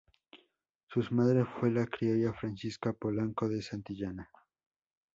[0.91, 4.31] Sus Madre fue la criolla Francisca Polanco de Santillana.